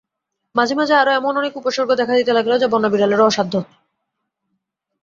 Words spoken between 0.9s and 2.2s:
আরো এমন অনেক উপসর্গ দেখা